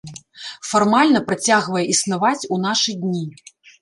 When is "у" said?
2.57-2.59